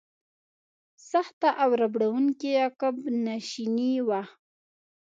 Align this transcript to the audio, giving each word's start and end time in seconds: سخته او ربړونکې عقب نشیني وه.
سخته 1.11 1.49
او 1.61 1.69
ربړونکې 1.81 2.51
عقب 2.65 2.95
نشیني 3.25 3.93
وه. 4.07 4.21